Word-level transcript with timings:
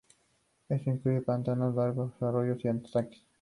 Esto 0.67 0.89
incluye 0.89 1.21
pantanos, 1.21 1.75
lagos, 1.75 2.11
arroyos 2.23 2.57
y 2.65 2.67
estanques. 2.69 3.21